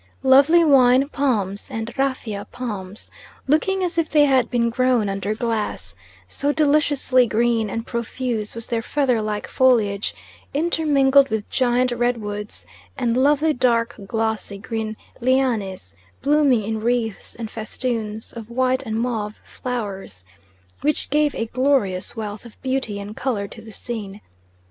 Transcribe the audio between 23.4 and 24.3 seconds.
to the scene.